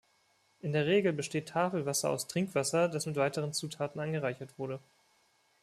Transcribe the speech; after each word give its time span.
In 0.61 0.71
der 0.73 0.87
Regel 0.87 1.13
besteht 1.13 1.49
Tafelwasser 1.49 2.09
aus 2.09 2.27
Trinkwasser, 2.27 2.87
das 2.89 3.05
mit 3.05 3.17
weiteren 3.17 3.53
Zutaten 3.53 4.01
angereichert 4.01 4.57
wurde. 4.57 4.79